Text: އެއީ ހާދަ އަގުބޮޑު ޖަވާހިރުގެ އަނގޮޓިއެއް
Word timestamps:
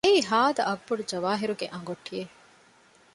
އެއީ 0.05 0.19
ހާދަ 0.29 0.63
އަގުބޮޑު 0.69 1.03
ޖަވާހިރުގެ 1.11 1.67
އަނގޮޓިއެއް 1.69 2.33